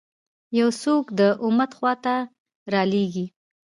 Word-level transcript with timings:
یو 0.59 0.69
څوک 0.81 1.05
د 1.19 1.21
امت 1.45 1.71
خوا 1.77 1.93
ته 2.03 2.15
رالېږي. 2.73 3.25